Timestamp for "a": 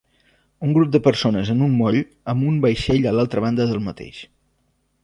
3.09-3.15